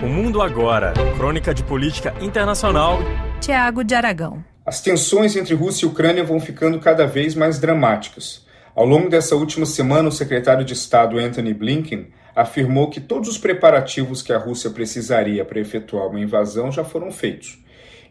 [0.00, 3.00] O Mundo Agora, crônica de política internacional.
[3.40, 4.44] Tiago de Aragão.
[4.64, 8.46] As tensões entre Rússia e Ucrânia vão ficando cada vez mais dramáticas.
[8.76, 13.38] Ao longo dessa última semana, o secretário de Estado Anthony Blinken afirmou que todos os
[13.38, 17.58] preparativos que a Rússia precisaria para efetuar uma invasão já foram feitos.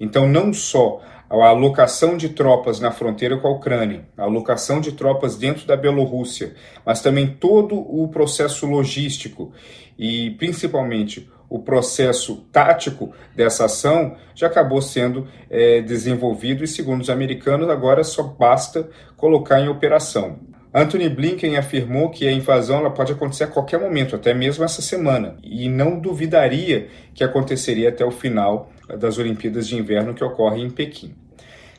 [0.00, 4.92] Então, não só a alocação de tropas na fronteira com a Ucrânia, a alocação de
[4.92, 6.54] tropas dentro da Bielorrússia,
[6.84, 9.52] mas também todo o processo logístico
[9.98, 17.08] e principalmente o processo tático dessa ação já acabou sendo é, desenvolvido e, segundo os
[17.08, 20.40] americanos, agora só basta colocar em operação.
[20.74, 24.82] Anthony Blinken afirmou que a invasão ela pode acontecer a qualquer momento, até mesmo essa
[24.82, 30.64] semana, e não duvidaria que aconteceria até o final das Olimpíadas de Inverno que ocorrem
[30.64, 31.14] em Pequim.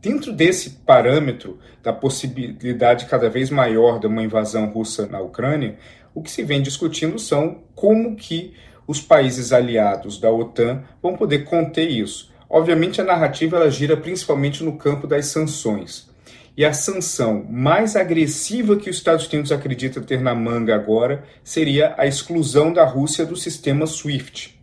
[0.00, 5.76] Dentro desse parâmetro da possibilidade cada vez maior de uma invasão russa na Ucrânia,
[6.14, 8.54] o que se vem discutindo são como que
[8.86, 12.32] os países aliados da OTAN vão poder conter isso.
[12.48, 16.08] Obviamente a narrativa ela gira principalmente no campo das sanções.
[16.56, 21.94] E a sanção mais agressiva que os Estados Unidos acredita ter na manga agora seria
[21.98, 24.55] a exclusão da Rússia do sistema SWIFT.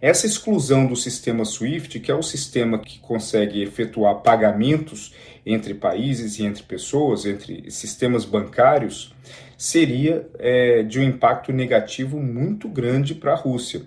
[0.00, 5.12] Essa exclusão do sistema SWIFT, que é o sistema que consegue efetuar pagamentos
[5.44, 9.12] entre países e entre pessoas, entre sistemas bancários,
[9.56, 13.82] seria é, de um impacto negativo muito grande para a Rússia,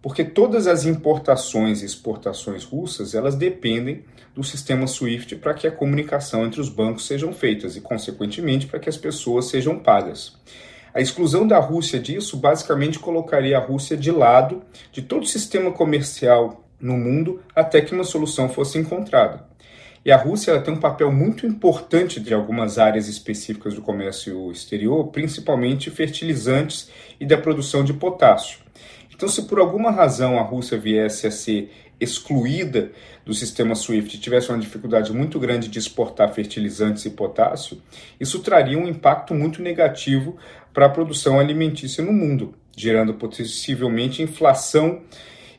[0.00, 5.70] porque todas as importações e exportações russas elas dependem do sistema SWIFT para que a
[5.70, 10.34] comunicação entre os bancos sejam feitas e, consequentemente, para que as pessoas sejam pagas.
[10.94, 15.72] A exclusão da Rússia disso basicamente colocaria a Rússia de lado de todo o sistema
[15.72, 19.46] comercial no mundo até que uma solução fosse encontrada.
[20.04, 25.06] E a Rússia tem um papel muito importante de algumas áreas específicas do comércio exterior,
[25.08, 28.58] principalmente fertilizantes e da produção de potássio.
[29.14, 31.70] Então, se por alguma razão a Rússia viesse a ser
[32.00, 32.90] excluída
[33.24, 37.80] do sistema SWIFT tivesse uma dificuldade muito grande de exportar fertilizantes e potássio,
[38.18, 40.36] isso traria um impacto muito negativo
[40.72, 45.02] para a produção alimentícia no mundo, gerando possivelmente inflação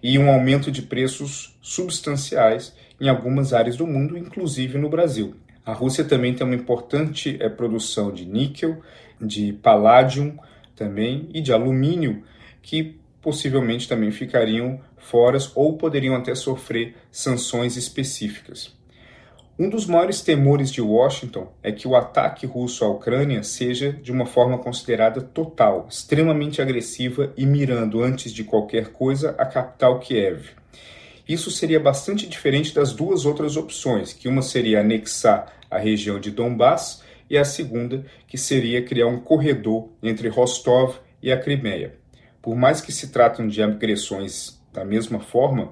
[0.02, 5.36] e um aumento de preços substanciais em algumas áreas do mundo, inclusive no Brasil.
[5.66, 8.82] A Rússia também tem uma importante é, produção de níquel,
[9.20, 10.38] de paládio
[10.76, 12.24] também e de alumínio,
[12.62, 18.76] que possivelmente também ficariam fora ou poderiam até sofrer sanções específicas.
[19.58, 24.12] Um dos maiores temores de Washington é que o ataque russo à Ucrânia seja de
[24.12, 30.50] uma forma considerada total, extremamente agressiva e mirando antes de qualquer coisa a capital Kiev.
[31.30, 36.32] Isso seria bastante diferente das duas outras opções, que uma seria anexar a região de
[36.32, 41.94] Donbass e a segunda que seria criar um corredor entre Rostov e a Crimeia.
[42.42, 45.72] Por mais que se tratem de agressões da mesma forma,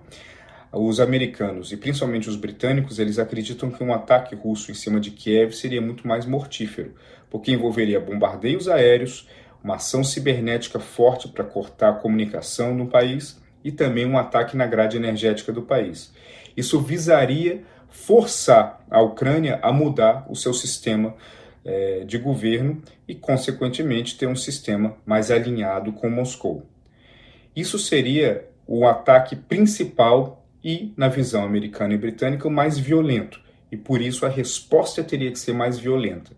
[0.72, 5.12] os americanos e principalmente os britânicos, eles acreditam que um ataque russo em cima de
[5.12, 6.96] Kiev seria muito mais mortífero,
[7.30, 9.28] porque envolveria bombardeios aéreos,
[9.64, 14.66] uma ação cibernética forte para cortar a comunicação no país e também um ataque na
[14.66, 16.14] grade energética do país.
[16.56, 21.14] Isso visaria forçar a Ucrânia a mudar o seu sistema
[21.64, 26.66] é, de governo e, consequentemente, ter um sistema mais alinhado com Moscou.
[27.56, 33.42] Isso seria o ataque principal e, na visão americana e britânica, o mais violento,
[33.72, 36.32] e por isso a resposta teria que ser mais violenta.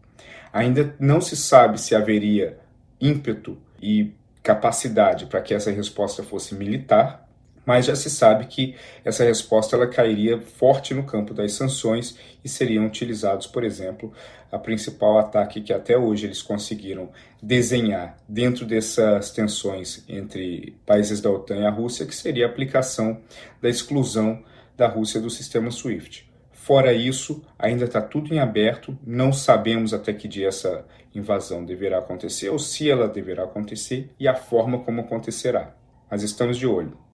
[0.51, 2.59] Ainda não se sabe se haveria
[3.01, 7.27] ímpeto e capacidade para que essa resposta fosse militar,
[7.65, 12.49] mas já se sabe que essa resposta ela cairia forte no campo das sanções e
[12.49, 14.11] seriam utilizados, por exemplo,
[14.51, 17.09] a principal ataque que até hoje eles conseguiram
[17.41, 23.21] desenhar dentro dessas tensões entre países da OTAN e a Rússia, que seria a aplicação
[23.61, 24.43] da exclusão
[24.77, 26.31] da Rússia do sistema SWIFT.
[26.51, 31.99] Fora isso, ainda está tudo em aberto, não sabemos até que dia essa invasão deverá
[31.99, 35.75] acontecer ou se ela deverá acontecer e a forma como acontecerá.
[36.09, 37.03] Mas estamos de olho.